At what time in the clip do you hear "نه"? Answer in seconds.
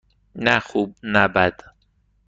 0.45-0.55, 1.13-1.27